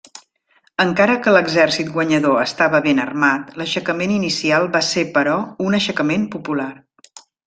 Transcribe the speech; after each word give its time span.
Encara 0.83 1.17
que 1.25 1.33
l'exèrcit 1.33 1.91
guanyador 1.97 2.39
estava 2.43 2.79
ben 2.87 3.01
armat, 3.03 3.51
l'aixecament 3.63 4.15
inicial 4.17 4.65
va 4.77 4.83
ser 4.91 5.05
però 5.19 5.37
un 5.69 5.77
aixecament 5.81 6.27
popular. 6.37 6.71